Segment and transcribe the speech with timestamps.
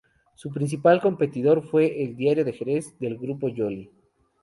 [0.33, 3.91] Su principal competidor fue el "Diario de Jerez", del Grupo Joly.